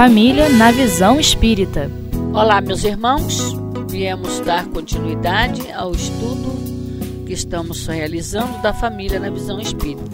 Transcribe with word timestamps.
família 0.00 0.48
na 0.48 0.72
visão 0.72 1.20
espírita. 1.20 1.90
Olá, 2.32 2.58
meus 2.62 2.84
irmãos. 2.84 3.54
Viemos 3.86 4.40
dar 4.40 4.64
continuidade 4.68 5.70
ao 5.72 5.92
estudo 5.92 7.26
que 7.26 7.34
estamos 7.34 7.86
realizando 7.86 8.62
da 8.62 8.72
família 8.72 9.20
na 9.20 9.28
visão 9.28 9.60
espírita. 9.60 10.10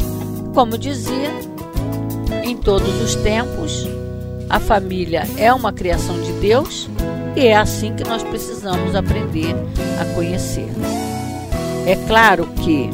Como 0.52 0.76
dizia, 0.76 1.30
em 2.42 2.56
todos 2.56 3.00
os 3.00 3.14
tempos, 3.14 3.86
a 4.50 4.58
família 4.58 5.22
é 5.38 5.54
uma 5.54 5.72
criação 5.72 6.20
de 6.20 6.32
Deus 6.40 6.90
e 7.36 7.46
é 7.46 7.56
assim 7.56 7.94
que 7.94 8.02
nós 8.02 8.24
precisamos 8.24 8.92
aprender 8.96 9.54
a 10.00 10.14
conhecer. 10.16 10.66
É 11.86 11.94
claro 12.08 12.48
que 12.64 12.90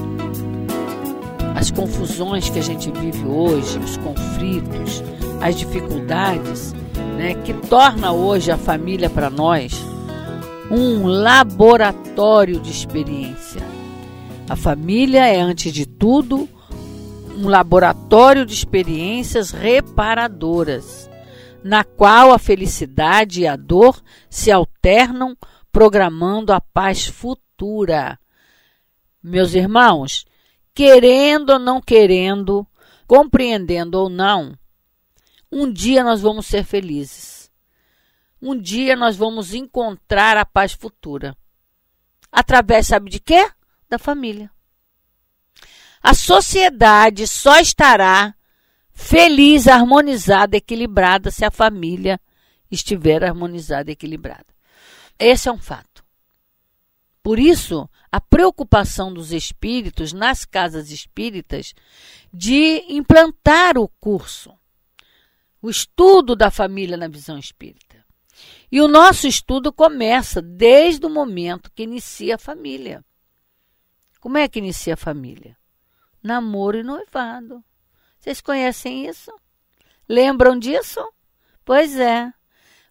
as 1.54 1.70
confusões 1.70 2.50
que 2.50 2.58
a 2.58 2.62
gente 2.62 2.90
vive 2.90 3.24
hoje, 3.24 3.78
os 3.78 3.96
conflitos, 3.96 5.02
as 5.40 5.56
dificuldades, 5.56 6.74
né, 7.22 7.34
que 7.36 7.54
torna 7.54 8.10
hoje 8.10 8.50
a 8.50 8.58
família 8.58 9.08
para 9.08 9.30
nós 9.30 9.80
um 10.68 11.06
laboratório 11.06 12.58
de 12.58 12.72
experiência. 12.72 13.62
A 14.48 14.56
família 14.56 15.24
é, 15.24 15.40
antes 15.40 15.72
de 15.72 15.86
tudo, 15.86 16.48
um 17.36 17.48
laboratório 17.48 18.44
de 18.44 18.52
experiências 18.52 19.52
reparadoras, 19.52 21.08
na 21.62 21.84
qual 21.84 22.32
a 22.32 22.38
felicidade 22.40 23.42
e 23.42 23.46
a 23.46 23.54
dor 23.54 24.02
se 24.28 24.50
alternam, 24.50 25.36
programando 25.70 26.52
a 26.52 26.60
paz 26.60 27.06
futura. 27.06 28.18
Meus 29.22 29.54
irmãos, 29.54 30.24
querendo 30.74 31.50
ou 31.50 31.58
não 31.60 31.80
querendo, 31.80 32.66
compreendendo 33.06 34.00
ou 34.00 34.08
não, 34.08 34.54
um 35.52 35.70
dia 35.70 36.02
nós 36.02 36.22
vamos 36.22 36.46
ser 36.46 36.64
felizes. 36.64 37.52
Um 38.40 38.58
dia 38.58 38.96
nós 38.96 39.14
vamos 39.14 39.52
encontrar 39.52 40.38
a 40.38 40.46
paz 40.46 40.72
futura. 40.72 41.36
Através, 42.32 42.86
sabe 42.86 43.10
de 43.10 43.20
quê? 43.20 43.50
Da 43.88 43.98
família. 43.98 44.50
A 46.02 46.14
sociedade 46.14 47.28
só 47.28 47.60
estará 47.60 48.34
feliz, 48.90 49.68
harmonizada, 49.68 50.56
equilibrada 50.56 51.30
se 51.30 51.44
a 51.44 51.50
família 51.50 52.18
estiver 52.70 53.22
harmonizada 53.22 53.90
e 53.90 53.92
equilibrada. 53.92 54.46
Esse 55.18 55.50
é 55.50 55.52
um 55.52 55.58
fato. 55.58 56.02
Por 57.22 57.38
isso, 57.38 57.88
a 58.10 58.20
preocupação 58.20 59.12
dos 59.12 59.30
espíritos 59.30 60.12
nas 60.12 60.44
casas 60.44 60.90
espíritas 60.90 61.74
de 62.32 62.84
implantar 62.88 63.76
o 63.78 63.86
curso 64.00 64.52
o 65.62 65.70
estudo 65.70 66.34
da 66.34 66.50
família 66.50 66.96
na 66.96 67.06
visão 67.06 67.38
espírita. 67.38 68.04
E 68.70 68.80
o 68.80 68.88
nosso 68.88 69.28
estudo 69.28 69.72
começa 69.72 70.42
desde 70.42 71.06
o 71.06 71.10
momento 71.10 71.70
que 71.70 71.84
inicia 71.84 72.34
a 72.34 72.38
família. 72.38 73.04
Como 74.20 74.36
é 74.36 74.48
que 74.48 74.58
inicia 74.58 74.94
a 74.94 74.96
família? 74.96 75.56
Namoro 76.20 76.78
e 76.78 76.82
noivado. 76.82 77.62
Vocês 78.18 78.40
conhecem 78.40 79.06
isso? 79.06 79.32
Lembram 80.08 80.58
disso? 80.58 81.00
Pois 81.64 81.96
é. 81.96 82.32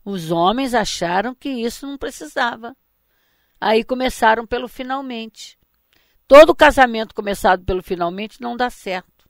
Os 0.06 0.32
homens 0.32 0.74
acharam 0.74 1.36
que 1.36 1.50
isso 1.50 1.86
não 1.86 1.98
precisava. 1.98 2.76
Aí 3.60 3.84
começaram 3.84 4.48
pelo 4.48 4.68
finalmente. 4.70 5.60
Todo 6.26 6.56
casamento 6.56 7.14
começado 7.14 7.66
pelo 7.66 7.84
finalmente 7.84 8.42
não 8.42 8.56
dá 8.56 8.70
certo. 8.70 9.30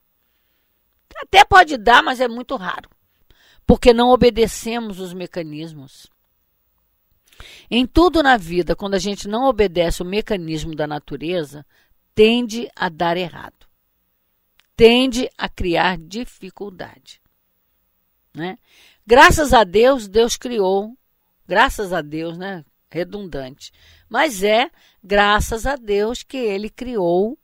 Até 1.16 1.44
pode 1.44 1.76
dar, 1.76 2.02
mas 2.02 2.20
é 2.20 2.28
muito 2.28 2.54
raro 2.56 2.88
porque 3.66 3.92
não 3.92 4.10
obedecemos 4.10 4.98
os 5.00 5.12
mecanismos. 5.12 6.10
Em 7.70 7.86
tudo 7.86 8.22
na 8.22 8.36
vida, 8.36 8.76
quando 8.76 8.94
a 8.94 8.98
gente 8.98 9.26
não 9.28 9.44
obedece 9.44 10.02
o 10.02 10.06
mecanismo 10.06 10.74
da 10.74 10.86
natureza, 10.86 11.66
tende 12.14 12.68
a 12.76 12.88
dar 12.88 13.16
errado. 13.16 13.66
Tende 14.76 15.28
a 15.36 15.48
criar 15.48 15.98
dificuldade. 15.98 17.20
Né? 18.34 18.58
Graças 19.06 19.52
a 19.52 19.64
Deus, 19.64 20.08
Deus 20.08 20.36
criou, 20.36 20.96
graças 21.46 21.92
a 21.92 22.00
Deus, 22.00 22.38
né? 22.38 22.64
Redundante. 22.90 23.72
Mas 24.08 24.42
é 24.42 24.70
graças 25.02 25.66
a 25.66 25.76
Deus 25.76 26.22
que 26.22 26.36
ele 26.36 26.68
criou 26.68 27.38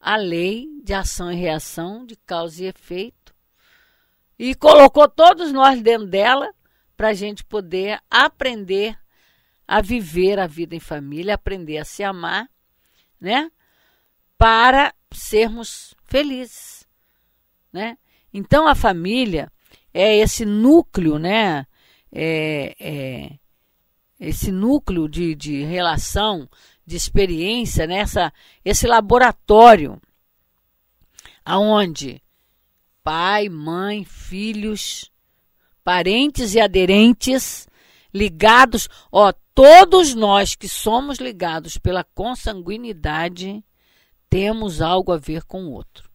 a 0.00 0.16
lei 0.16 0.66
de 0.82 0.94
ação 0.94 1.30
e 1.30 1.36
reação, 1.36 2.04
de 2.04 2.16
causa 2.16 2.64
e 2.64 2.66
efeito 2.66 3.31
e 4.38 4.54
colocou 4.54 5.08
todos 5.08 5.52
nós 5.52 5.80
dentro 5.80 6.06
dela 6.06 6.52
para 6.96 7.08
a 7.08 7.14
gente 7.14 7.44
poder 7.44 8.00
aprender 8.10 8.98
a 9.66 9.80
viver 9.80 10.38
a 10.38 10.46
vida 10.46 10.74
em 10.74 10.80
família, 10.80 11.34
aprender 11.34 11.78
a 11.78 11.84
se 11.84 12.02
amar, 12.02 12.48
né? 13.20 13.50
Para 14.36 14.94
sermos 15.12 15.94
felizes, 16.04 16.86
né? 17.72 17.96
Então 18.32 18.66
a 18.66 18.74
família 18.74 19.50
é 19.92 20.16
esse 20.16 20.44
núcleo, 20.44 21.18
né? 21.18 21.66
É, 22.10 22.74
é 22.78 23.38
esse 24.20 24.52
núcleo 24.52 25.08
de, 25.08 25.34
de 25.34 25.64
relação, 25.64 26.48
de 26.86 26.96
experiência, 26.96 27.86
nessa 27.86 28.26
né? 28.26 28.32
esse 28.64 28.86
laboratório 28.86 30.00
aonde 31.44 32.21
pai, 33.02 33.48
mãe, 33.48 34.04
filhos, 34.04 35.10
parentes 35.84 36.54
e 36.54 36.60
aderentes 36.60 37.66
ligados, 38.12 38.88
ó, 39.10 39.32
todos 39.54 40.14
nós 40.14 40.54
que 40.54 40.68
somos 40.68 41.18
ligados 41.18 41.78
pela 41.78 42.04
consanguinidade 42.04 43.64
temos 44.28 44.80
algo 44.80 45.12
a 45.12 45.18
ver 45.18 45.44
com 45.44 45.64
o 45.64 45.72
outro. 45.72 46.10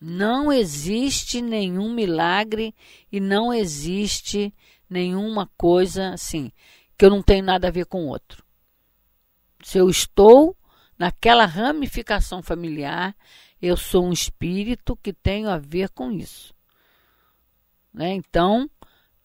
Não 0.00 0.52
existe 0.52 1.40
nenhum 1.40 1.92
milagre 1.92 2.74
e 3.10 3.18
não 3.18 3.52
existe 3.52 4.54
nenhuma 4.88 5.50
coisa 5.56 6.10
assim 6.10 6.52
que 6.98 7.04
eu 7.04 7.10
não 7.10 7.22
tenho 7.22 7.44
nada 7.44 7.68
a 7.68 7.70
ver 7.70 7.86
com 7.86 8.04
o 8.04 8.08
outro. 8.08 8.44
Se 9.62 9.78
eu 9.78 9.88
estou 9.88 10.56
naquela 10.98 11.44
ramificação 11.44 12.42
familiar, 12.42 13.14
eu 13.60 13.76
sou 13.76 14.06
um 14.06 14.12
espírito 14.12 14.96
que 14.96 15.12
tenho 15.12 15.48
a 15.48 15.58
ver 15.58 15.90
com 15.90 16.10
isso. 16.10 16.54
Né? 17.92 18.14
Então, 18.14 18.70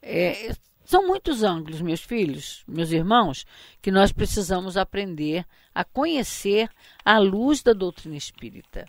é, 0.02 0.56
são 0.86 1.08
muitos 1.08 1.44
ângulos, 1.44 1.81
meus 1.81 2.02
filhos, 2.02 2.64
meus 2.68 2.92
irmãos, 2.92 3.46
que 3.81 3.92
nós 3.92 4.12
precisamos 4.12 4.78
aprender 4.78 5.46
a 5.74 5.84
conhecer 5.84 6.69
à 7.03 7.18
luz 7.18 7.62
da 7.62 7.74
doutrina 7.74 8.16
espírita. 8.16 8.88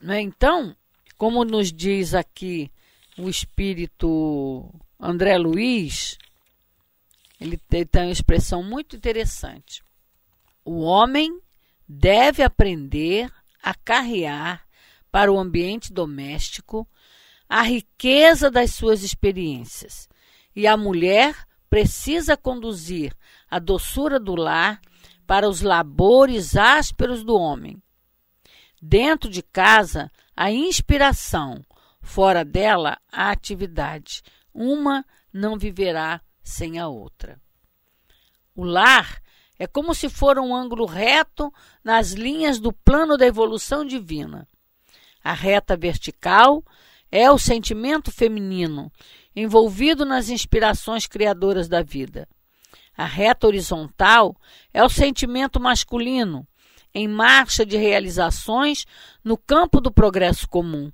Né? 0.00 0.20
Então, 0.20 0.76
como 1.16 1.44
nos 1.44 1.72
diz 1.72 2.14
aqui 2.14 2.70
o 3.16 3.28
espírito 3.28 4.68
André 4.98 5.36
Luiz, 5.38 6.18
ele 7.40 7.58
tem 7.58 7.86
uma 7.94 8.10
expressão 8.10 8.62
muito 8.62 8.96
interessante. 8.96 9.82
O 10.64 10.80
homem 10.80 11.40
deve 11.86 12.42
aprender 12.42 13.30
a 13.62 13.74
carrear 13.74 14.64
para 15.14 15.32
o 15.32 15.38
ambiente 15.38 15.92
doméstico 15.92 16.88
a 17.48 17.62
riqueza 17.62 18.50
das 18.50 18.74
suas 18.74 19.04
experiências. 19.04 20.08
E 20.56 20.66
a 20.66 20.76
mulher 20.76 21.36
precisa 21.70 22.36
conduzir 22.36 23.14
a 23.48 23.60
doçura 23.60 24.18
do 24.18 24.34
lar 24.34 24.80
para 25.24 25.48
os 25.48 25.60
labores 25.60 26.56
ásperos 26.56 27.22
do 27.22 27.36
homem. 27.36 27.80
Dentro 28.82 29.30
de 29.30 29.40
casa, 29.40 30.10
a 30.36 30.50
inspiração, 30.50 31.64
fora 32.02 32.44
dela, 32.44 32.98
a 33.08 33.30
atividade. 33.30 34.20
Uma 34.52 35.06
não 35.32 35.56
viverá 35.56 36.20
sem 36.42 36.80
a 36.80 36.88
outra. 36.88 37.40
O 38.52 38.64
lar 38.64 39.22
é 39.60 39.68
como 39.68 39.94
se 39.94 40.08
for 40.08 40.40
um 40.40 40.52
ângulo 40.52 40.86
reto 40.86 41.54
nas 41.84 42.10
linhas 42.10 42.58
do 42.58 42.72
plano 42.72 43.16
da 43.16 43.24
evolução 43.24 43.84
divina. 43.84 44.48
A 45.24 45.32
reta 45.32 45.74
vertical 45.74 46.62
é 47.10 47.30
o 47.30 47.38
sentimento 47.38 48.12
feminino, 48.12 48.92
envolvido 49.34 50.04
nas 50.04 50.28
inspirações 50.28 51.06
criadoras 51.06 51.66
da 51.66 51.82
vida. 51.82 52.28
A 52.94 53.06
reta 53.06 53.46
horizontal 53.46 54.36
é 54.72 54.84
o 54.84 54.88
sentimento 54.90 55.58
masculino, 55.58 56.46
em 56.94 57.08
marcha 57.08 57.64
de 57.64 57.78
realizações 57.78 58.84
no 59.24 59.38
campo 59.38 59.80
do 59.80 59.90
progresso 59.90 60.46
comum. 60.46 60.92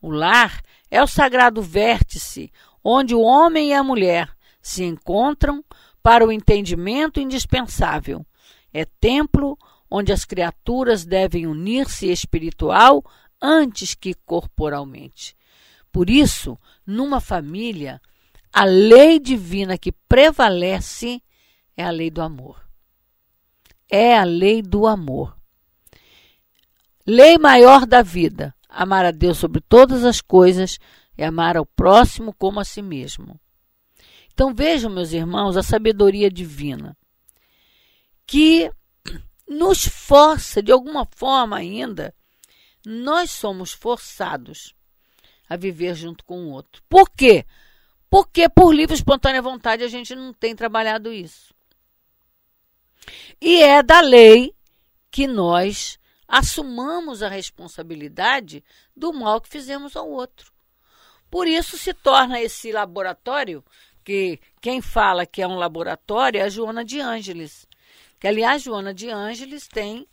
O 0.00 0.10
lar 0.10 0.62
é 0.90 1.02
o 1.02 1.06
sagrado 1.06 1.60
vértice, 1.60 2.52
onde 2.84 3.14
o 3.14 3.20
homem 3.20 3.70
e 3.70 3.74
a 3.74 3.82
mulher 3.82 4.30
se 4.62 4.84
encontram 4.84 5.64
para 6.02 6.24
o 6.24 6.30
entendimento 6.30 7.18
indispensável. 7.18 8.24
É 8.72 8.84
templo 9.00 9.58
onde 9.90 10.12
as 10.12 10.24
criaturas 10.24 11.04
devem 11.04 11.46
unir-se 11.46 12.10
espiritual 12.10 13.04
antes 13.46 13.94
que 13.94 14.14
corporalmente. 14.14 15.36
Por 15.92 16.10
isso, 16.10 16.58
numa 16.86 17.20
família, 17.20 18.00
a 18.52 18.64
lei 18.64 19.18
divina 19.18 19.78
que 19.78 19.92
prevalece 19.92 21.22
é 21.76 21.84
a 21.84 21.90
lei 21.90 22.10
do 22.10 22.20
amor. 22.20 22.60
É 23.88 24.18
a 24.18 24.24
lei 24.24 24.60
do 24.62 24.86
amor. 24.86 25.36
Lei 27.06 27.38
maior 27.38 27.86
da 27.86 28.02
vida: 28.02 28.54
amar 28.68 29.04
a 29.04 29.10
Deus 29.10 29.38
sobre 29.38 29.60
todas 29.60 30.04
as 30.04 30.20
coisas 30.20 30.78
e 31.16 31.22
amar 31.22 31.56
ao 31.56 31.64
próximo 31.64 32.34
como 32.34 32.58
a 32.58 32.64
si 32.64 32.82
mesmo. 32.82 33.40
Então 34.34 34.52
vejam, 34.54 34.90
meus 34.90 35.12
irmãos, 35.12 35.56
a 35.56 35.62
sabedoria 35.62 36.30
divina 36.30 36.96
que 38.26 38.70
nos 39.48 39.86
força, 39.86 40.60
de 40.62 40.72
alguma 40.72 41.06
forma 41.06 41.56
ainda, 41.56 42.12
nós 42.88 43.32
somos 43.32 43.72
forçados 43.72 44.72
a 45.48 45.56
viver 45.56 45.96
junto 45.96 46.24
com 46.24 46.44
o 46.44 46.50
outro. 46.50 46.80
Por 46.88 47.10
quê? 47.10 47.44
Porque 48.08 48.48
por 48.48 48.72
livre 48.72 48.94
espontânea 48.94 49.42
vontade 49.42 49.82
a 49.82 49.88
gente 49.88 50.14
não 50.14 50.32
tem 50.32 50.54
trabalhado 50.54 51.12
isso. 51.12 51.52
E 53.40 53.60
é 53.60 53.82
da 53.82 54.00
lei 54.00 54.54
que 55.10 55.26
nós 55.26 55.98
assumamos 56.28 57.24
a 57.24 57.28
responsabilidade 57.28 58.62
do 58.96 59.12
mal 59.12 59.40
que 59.40 59.48
fizemos 59.48 59.96
ao 59.96 60.08
outro. 60.08 60.52
Por 61.28 61.48
isso 61.48 61.76
se 61.76 61.92
torna 61.92 62.40
esse 62.40 62.70
laboratório, 62.70 63.64
que 64.04 64.38
quem 64.60 64.80
fala 64.80 65.26
que 65.26 65.42
é 65.42 65.48
um 65.48 65.56
laboratório 65.56 66.38
é 66.38 66.44
a 66.44 66.48
Joana 66.48 66.84
de 66.84 67.00
Ângeles. 67.00 67.66
Que, 68.20 68.28
aliás, 68.28 68.62
Joana 68.62 68.94
de 68.94 69.10
Ângeles 69.10 69.66
tem 69.66 70.06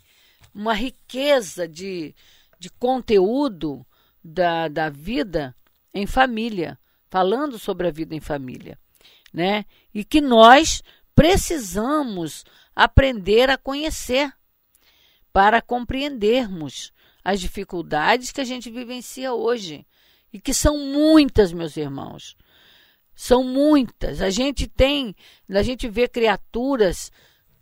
uma 0.56 0.74
riqueza 0.74 1.68
de, 1.68 2.16
de 2.64 2.70
conteúdo 2.70 3.86
da, 4.24 4.70
da 4.70 4.90
vida 4.90 5.54
em 5.94 6.08
família, 6.08 6.80
falando 7.10 7.60
sobre 7.60 7.90
a 7.90 7.92
vida 7.92 8.16
em 8.16 8.22
família, 8.22 8.80
né? 9.34 9.66
E 9.94 10.06
que 10.06 10.22
nós 10.22 10.82
precisamos 11.14 12.46
aprender 12.74 13.50
a 13.50 13.58
conhecer 13.58 14.32
para 15.34 15.62
compreendermos 15.62 16.94
as 17.22 17.42
dificuldades 17.42 18.32
que 18.32 18.40
a 18.40 18.46
gente 18.46 18.72
vivencia 18.72 19.34
hoje 19.34 19.86
e 20.32 20.40
que 20.40 20.54
são 20.54 20.78
muitas, 20.78 21.52
meus 21.52 21.76
irmãos. 21.76 22.38
São 23.14 23.44
muitas. 23.44 24.22
A 24.22 24.30
gente 24.30 24.68
tem, 24.68 25.14
a 25.50 25.64
gente 25.64 25.90
vê 25.90 26.08
criaturas 26.08 27.12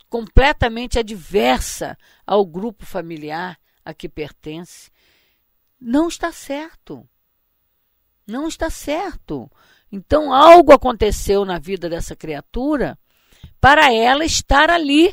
completamente 0.08 0.96
adversa 0.96 1.98
ao 2.24 2.46
grupo 2.46 2.86
familiar 2.86 3.58
a 3.84 3.92
que 3.92 4.08
pertence. 4.08 4.91
Não 5.84 6.06
está 6.06 6.30
certo. 6.30 7.08
Não 8.24 8.46
está 8.46 8.70
certo. 8.70 9.50
Então, 9.90 10.32
algo 10.32 10.72
aconteceu 10.72 11.44
na 11.44 11.58
vida 11.58 11.88
dessa 11.90 12.14
criatura 12.14 12.96
para 13.60 13.92
ela 13.92 14.24
estar 14.24 14.70
ali. 14.70 15.12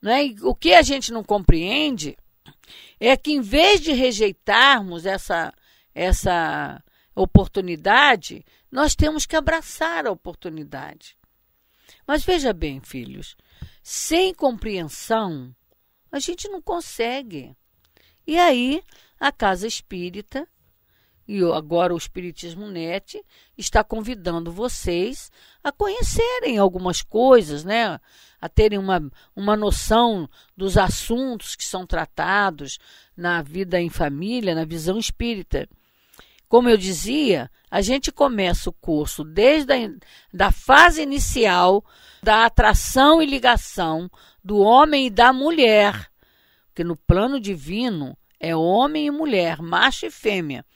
Né? 0.00 0.26
E 0.26 0.36
o 0.42 0.52
que 0.52 0.74
a 0.74 0.82
gente 0.82 1.12
não 1.12 1.22
compreende 1.22 2.16
é 2.98 3.16
que, 3.16 3.30
em 3.30 3.40
vez 3.40 3.80
de 3.80 3.92
rejeitarmos 3.92 5.06
essa, 5.06 5.54
essa 5.94 6.82
oportunidade, 7.14 8.44
nós 8.68 8.96
temos 8.96 9.26
que 9.26 9.36
abraçar 9.36 10.08
a 10.08 10.10
oportunidade. 10.10 11.16
Mas 12.04 12.24
veja 12.24 12.52
bem, 12.52 12.80
filhos, 12.80 13.36
sem 13.80 14.34
compreensão, 14.34 15.54
a 16.10 16.18
gente 16.18 16.48
não 16.48 16.60
consegue. 16.60 17.56
E 18.26 18.36
aí, 18.38 18.82
a 19.22 19.30
casa 19.30 19.68
espírita 19.68 20.48
e 21.28 21.40
agora 21.44 21.94
o 21.94 21.96
Espiritismo 21.96 22.66
Net 22.66 23.24
está 23.56 23.84
convidando 23.84 24.50
vocês 24.50 25.30
a 25.62 25.70
conhecerem 25.70 26.58
algumas 26.58 27.02
coisas, 27.02 27.62
né? 27.62 28.00
a 28.40 28.48
terem 28.48 28.80
uma, 28.80 29.00
uma 29.36 29.56
noção 29.56 30.28
dos 30.56 30.76
assuntos 30.76 31.54
que 31.54 31.64
são 31.64 31.86
tratados 31.86 32.80
na 33.16 33.40
vida 33.42 33.80
em 33.80 33.88
família, 33.88 34.56
na 34.56 34.64
visão 34.64 34.98
espírita. 34.98 35.68
Como 36.48 36.68
eu 36.68 36.76
dizia, 36.76 37.48
a 37.70 37.80
gente 37.80 38.10
começa 38.10 38.68
o 38.70 38.72
curso 38.72 39.22
desde 39.22 39.72
a 39.72 39.76
da 40.34 40.50
fase 40.50 41.00
inicial 41.00 41.84
da 42.20 42.44
atração 42.44 43.22
e 43.22 43.26
ligação 43.26 44.10
do 44.42 44.58
homem 44.58 45.06
e 45.06 45.10
da 45.10 45.32
mulher, 45.32 46.10
porque 46.66 46.82
no 46.82 46.96
plano 46.96 47.38
divino 47.38 48.18
é 48.42 48.54
homem 48.54 49.06
e 49.06 49.10
mulher, 49.10 49.62
macho 49.62 50.04
e 50.04 50.10
fêmea 50.10 50.66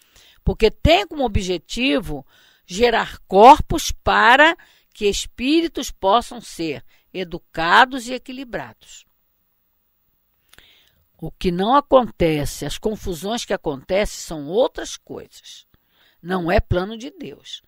porque 0.47 0.71
tem 0.71 1.05
como 1.05 1.25
objetivo 1.25 2.25
gerar 2.65 3.19
corpos 3.27 3.91
para 3.91 4.57
que 4.95 5.07
espíritos 5.07 5.91
possam 5.91 6.41
ser 6.41 6.85
educados 7.13 8.07
e 8.07 8.15
equilibrados. 8.15 9.05
O 11.19 11.33
que 11.33 11.51
não 11.51 11.75
acontece, 11.75 12.65
as 12.65 12.79
confusões 12.79 13.45
que 13.45 13.53
acontecem 13.53 14.21
são 14.21 14.47
outras 14.47 14.97
coisas. 14.97 15.67
Não 16.23 16.49
é 16.49 16.61
plano 16.61 16.97
de 16.97 17.11
Deus. 17.11 17.61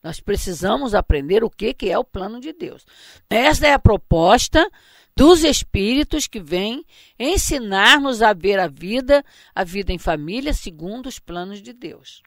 Nós 0.00 0.20
precisamos 0.20 0.94
aprender 0.94 1.42
o 1.42 1.50
que, 1.50 1.74
é 1.90 1.98
o 1.98 2.04
plano 2.04 2.38
de 2.38 2.52
Deus. 2.52 2.86
Esta 3.28 3.66
é 3.66 3.72
a 3.72 3.78
proposta 3.78 4.70
dos 5.16 5.44
espíritos 5.44 6.26
que 6.26 6.40
vêm 6.40 6.84
ensinar-nos 7.18 8.22
a 8.22 8.32
ver 8.32 8.58
a 8.58 8.68
vida, 8.68 9.24
a 9.54 9.64
vida 9.64 9.92
em 9.92 9.98
família, 9.98 10.52
segundo 10.52 11.06
os 11.06 11.18
planos 11.18 11.62
de 11.62 11.72
Deus. 11.72 12.22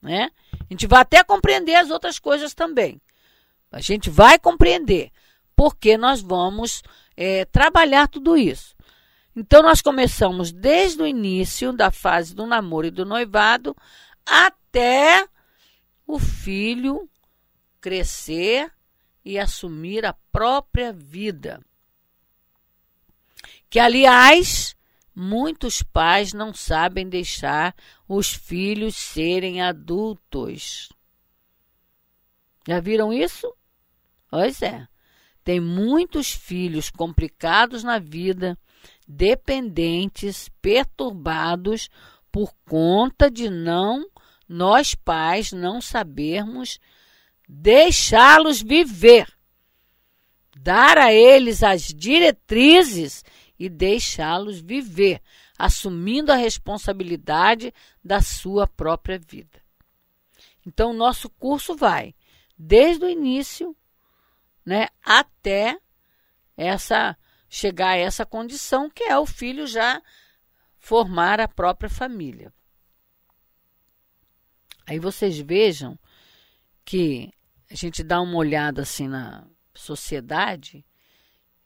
Né? 0.00 0.30
A 0.52 0.66
gente 0.70 0.86
vai 0.86 1.00
até 1.00 1.22
compreender 1.24 1.74
as 1.74 1.90
outras 1.90 2.18
coisas 2.18 2.54
também. 2.54 3.00
A 3.70 3.80
gente 3.80 4.08
vai 4.08 4.38
compreender, 4.38 5.10
porque 5.54 5.96
nós 5.96 6.20
vamos 6.20 6.82
é, 7.16 7.44
trabalhar 7.46 8.08
tudo 8.08 8.36
isso. 8.36 8.76
Então, 9.34 9.62
nós 9.62 9.80
começamos 9.80 10.50
desde 10.50 11.02
o 11.02 11.06
início 11.06 11.72
da 11.72 11.90
fase 11.90 12.34
do 12.34 12.46
namoro 12.46 12.88
e 12.88 12.90
do 12.90 13.04
noivado 13.04 13.76
até 14.26 15.26
o 16.06 16.18
filho 16.18 17.08
crescer 17.80 18.72
e 19.24 19.38
assumir 19.38 20.04
a 20.04 20.14
própria 20.32 20.92
vida. 20.92 21.60
Que, 23.70 23.78
aliás, 23.78 24.74
muitos 25.14 25.82
pais 25.82 26.32
não 26.32 26.54
sabem 26.54 27.08
deixar 27.08 27.74
os 28.08 28.32
filhos 28.32 28.96
serem 28.96 29.60
adultos. 29.60 30.88
Já 32.66 32.80
viram 32.80 33.12
isso? 33.12 33.52
Pois 34.30 34.62
é. 34.62 34.86
Tem 35.42 35.60
muitos 35.60 36.30
filhos 36.30 36.90
complicados 36.90 37.82
na 37.82 37.98
vida, 37.98 38.58
dependentes, 39.06 40.50
perturbados 40.60 41.88
por 42.30 42.54
conta 42.66 43.30
de 43.30 43.48
não 43.48 44.06
nós 44.48 44.94
pais 44.94 45.52
não 45.52 45.80
sabermos 45.80 46.78
deixá-los 47.46 48.62
viver, 48.62 49.26
dar 50.56 50.96
a 50.96 51.12
eles 51.12 51.62
as 51.62 51.82
diretrizes 51.82 53.22
e 53.58 53.68
deixá-los 53.68 54.60
viver, 54.60 55.20
assumindo 55.58 56.30
a 56.30 56.36
responsabilidade 56.36 57.74
da 58.04 58.20
sua 58.20 58.66
própria 58.66 59.18
vida. 59.18 59.60
Então, 60.66 60.92
nosso 60.92 61.28
curso 61.30 61.74
vai 61.74 62.14
desde 62.56 63.04
o 63.04 63.08
início, 63.08 63.76
né, 64.64 64.88
até 65.02 65.78
essa 66.56 67.16
chegar 67.48 67.90
a 67.90 67.96
essa 67.96 68.26
condição 68.26 68.90
que 68.90 69.04
é 69.04 69.18
o 69.18 69.24
filho 69.24 69.66
já 69.66 70.02
formar 70.76 71.40
a 71.40 71.48
própria 71.48 71.88
família. 71.88 72.52
Aí 74.86 74.98
vocês 74.98 75.38
vejam 75.38 75.98
que 76.84 77.32
a 77.70 77.74
gente 77.74 78.02
dá 78.02 78.20
uma 78.20 78.36
olhada 78.36 78.82
assim 78.82 79.08
na 79.08 79.46
sociedade 79.74 80.84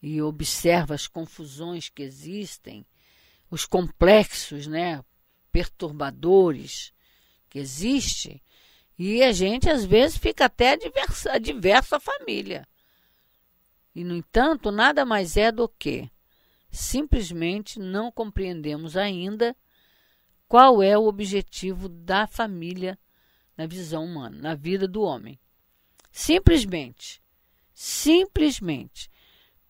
e 0.02 0.20
observa 0.20 0.94
as 0.94 1.06
confusões 1.06 1.88
que 1.88 2.02
existem, 2.02 2.84
os 3.48 3.64
complexos, 3.64 4.66
né, 4.66 5.02
perturbadores 5.52 6.92
que 7.48 7.58
existem, 7.58 8.42
e 8.98 9.22
a 9.22 9.32
gente 9.32 9.70
às 9.70 9.84
vezes 9.84 10.18
fica 10.18 10.46
até 10.46 10.72
adversa, 10.72 11.32
adverso 11.32 11.94
à 11.94 12.00
família. 12.00 12.66
E, 13.94 14.02
no 14.02 14.16
entanto, 14.16 14.70
nada 14.70 15.04
mais 15.04 15.36
é 15.36 15.52
do 15.52 15.68
que 15.68 16.10
simplesmente 16.70 17.78
não 17.78 18.10
compreendemos 18.10 18.96
ainda 18.96 19.54
qual 20.48 20.82
é 20.82 20.96
o 20.96 21.06
objetivo 21.06 21.88
da 21.88 22.26
família 22.26 22.98
na 23.56 23.66
visão 23.66 24.04
humana, 24.04 24.38
na 24.38 24.54
vida 24.54 24.88
do 24.88 25.02
homem. 25.02 25.38
Simplesmente, 26.10 27.22
simplesmente 27.74 29.10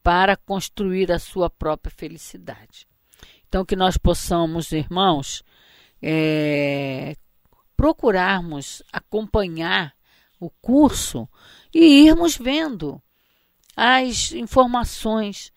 para 0.03 0.37
construir 0.37 1.13
a 1.13 1.19
sua 1.19 1.49
própria 1.49 1.93
felicidade. 1.95 2.87
Então, 3.47 3.65
que 3.65 3.77
nós 3.77 3.97
possamos, 3.97 4.73
irmãos, 4.73 5.43
é, 6.01 7.17
procurarmos 7.77 8.83
acompanhar 8.93 9.95
o 10.41 10.51
curso 10.51 11.29
e 11.73 12.07
irmos 12.07 12.37
vendo 12.37 13.01
as 13.77 14.33
informações, 14.33 15.53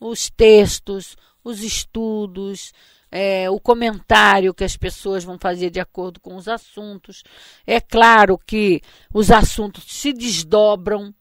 os 0.00 0.30
textos, 0.30 1.16
os 1.44 1.62
estudos, 1.62 2.72
é, 3.10 3.50
o 3.50 3.60
comentário 3.60 4.54
que 4.54 4.64
as 4.64 4.76
pessoas 4.76 5.22
vão 5.22 5.38
fazer 5.38 5.70
de 5.70 5.78
acordo 5.78 6.18
com 6.18 6.34
os 6.34 6.48
assuntos. 6.48 7.22
É 7.66 7.78
claro 7.80 8.38
que 8.38 8.80
os 9.12 9.30
assuntos 9.30 9.84
se 9.86 10.12
desdobram, 10.12 11.14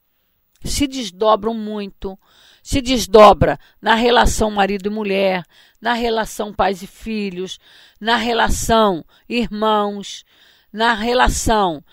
se 0.63 0.87
desdobram 0.87 1.53
muito, 1.53 2.17
se 2.61 2.81
desdobra 2.81 3.59
na 3.81 3.95
relação 3.95 4.51
marido 4.51 4.87
e 4.87 4.89
mulher, 4.89 5.43
na 5.79 5.93
relação 5.93 6.53
pais 6.53 6.81
e 6.81 6.87
filhos, 6.87 7.59
na 7.99 8.15
relação 8.15 9.03
irmãos, 9.27 10.23
na 10.71 10.93
relação 10.93 11.83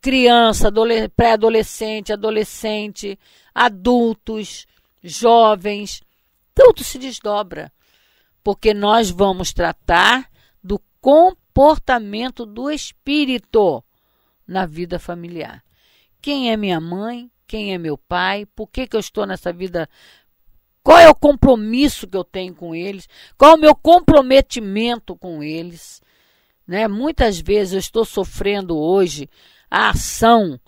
criança, 0.00 0.70
pré-adolescente, 1.14 2.12
adolescente, 2.12 3.18
adultos, 3.54 4.66
jovens, 5.02 6.02
tudo 6.54 6.82
se 6.82 6.98
desdobra 6.98 7.72
porque 8.42 8.74
nós 8.74 9.10
vamos 9.10 9.52
tratar 9.52 10.28
do 10.62 10.80
comportamento 11.00 12.44
do 12.44 12.70
espírito 12.70 13.82
na 14.46 14.66
vida 14.66 14.98
familiar. 14.98 15.62
Quem 16.20 16.50
é 16.50 16.56
minha 16.56 16.80
mãe? 16.80 17.30
Quem 17.52 17.74
é 17.74 17.76
meu 17.76 17.98
pai? 17.98 18.46
Por 18.46 18.66
que, 18.66 18.86
que 18.86 18.96
eu 18.96 19.00
estou 19.00 19.26
nessa 19.26 19.52
vida? 19.52 19.86
Qual 20.82 20.98
é 20.98 21.06
o 21.10 21.14
compromisso 21.14 22.08
que 22.08 22.16
eu 22.16 22.24
tenho 22.24 22.54
com 22.54 22.74
eles? 22.74 23.06
Qual 23.36 23.50
é 23.50 23.54
o 23.54 23.60
meu 23.60 23.74
comprometimento 23.74 25.14
com 25.14 25.42
eles? 25.42 26.00
Né? 26.66 26.88
Muitas 26.88 27.38
vezes 27.38 27.74
eu 27.74 27.78
estou 27.78 28.06
sofrendo 28.06 28.74
hoje 28.78 29.28
a 29.70 29.90
ação, 29.90 30.58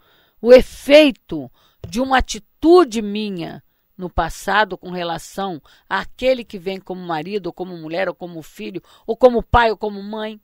o 0.43 0.53
efeito 0.53 1.51
de 1.89 2.03
uma 2.03 2.19
atitude 2.19 3.01
minha 3.01 3.65
no 3.97 4.11
passado 4.11 4.77
com 4.77 4.91
relação 4.91 5.63
àquele 5.89 6.45
que 6.45 6.59
vem 6.59 6.79
como 6.79 7.01
marido, 7.01 7.47
ou 7.47 7.53
como 7.55 7.79
mulher, 7.79 8.11
ou 8.11 8.15
como 8.15 8.43
filho, 8.43 8.83
ou 9.07 9.17
como 9.17 9.43
pai, 9.43 9.71
ou 9.71 9.77
como 9.79 10.03
mãe. 10.03 10.39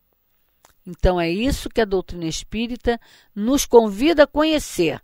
Então 0.87 1.21
é 1.21 1.29
isso 1.29 1.69
que 1.69 1.83
a 1.83 1.85
doutrina 1.85 2.25
espírita 2.25 2.99
nos 3.35 3.67
convida 3.67 4.23
a 4.23 4.27
conhecer 4.27 5.03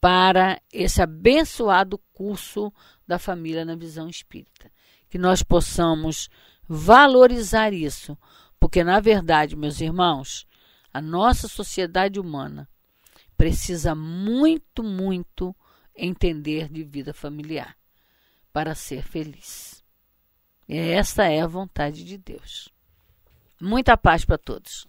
para 0.00 0.60
esse 0.72 1.02
abençoado 1.02 1.98
curso 2.12 2.72
da 3.06 3.18
família 3.18 3.64
na 3.64 3.74
visão 3.74 4.08
espírita. 4.08 4.70
Que 5.08 5.18
nós 5.18 5.42
possamos 5.42 6.28
valorizar 6.68 7.72
isso, 7.72 8.16
porque 8.60 8.84
na 8.84 9.00
verdade, 9.00 9.56
meus 9.56 9.80
irmãos, 9.80 10.46
a 10.92 11.00
nossa 11.00 11.48
sociedade 11.48 12.20
humana 12.20 12.68
precisa 13.36 13.94
muito, 13.94 14.82
muito 14.82 15.54
entender 15.94 16.68
de 16.68 16.84
vida 16.84 17.14
familiar 17.14 17.76
para 18.52 18.74
ser 18.74 19.02
feliz. 19.02 19.82
E 20.68 20.76
essa 20.76 21.24
é 21.24 21.40
a 21.40 21.46
vontade 21.46 22.04
de 22.04 22.18
Deus. 22.18 22.68
Muita 23.60 23.96
paz 23.96 24.24
para 24.24 24.36
todos. 24.36 24.86